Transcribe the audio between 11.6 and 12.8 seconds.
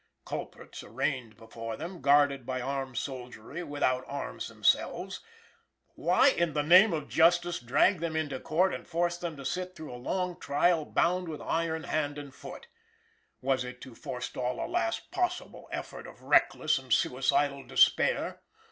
hand and foot?